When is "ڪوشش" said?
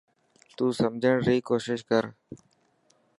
1.49-1.79